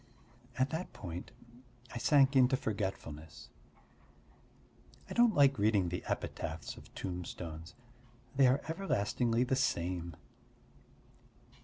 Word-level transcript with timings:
At 0.57 0.71
that 0.71 0.93
point 0.93 1.29
I 1.93 1.99
sank 1.99 2.35
into 2.35 2.57
forgetfulness. 2.57 3.49
I 5.07 5.13
don't 5.13 5.35
like 5.35 5.59
reading 5.59 5.89
the 5.89 6.03
epitaphs 6.07 6.75
of 6.75 6.91
tombstones: 6.95 7.75
they 8.35 8.47
are 8.47 8.61
everlastingly 8.67 9.43
the 9.43 9.55
same. 9.55 10.15